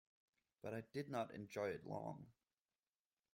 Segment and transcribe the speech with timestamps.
[0.63, 2.25] But I did not enjoy it long.